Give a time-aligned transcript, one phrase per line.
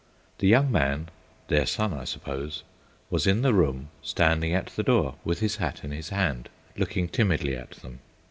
[0.39, 1.09] The young man,
[1.47, 2.63] their son, I suppose,
[3.11, 7.07] was in the room standing at the door with his hat in his hand, looking
[7.07, 7.99] timidly at them.